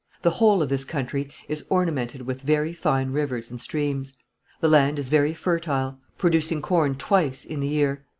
The 0.23 0.31
whole 0.31 0.63
of 0.63 0.69
this 0.69 0.83
country 0.83 1.29
is 1.47 1.63
ornamented 1.69 2.23
with 2.23 2.41
very 2.41 2.73
fine 2.73 3.11
rivers 3.11 3.51
and 3.51 3.61
streams... 3.61 4.13
the 4.59 4.67
land 4.67 4.97
is 4.97 5.09
very 5.09 5.35
fertile, 5.35 5.99
producing 6.17 6.59
corn 6.59 6.95
twice 6.95 7.45
in 7.45 7.59
the 7.59 7.67
year 7.67 8.03